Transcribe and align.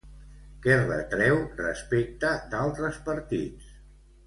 Què 0.63 0.77
retreu 0.79 1.37
respecte 1.59 2.33
d'altres 2.55 2.99
partits? 3.11 3.71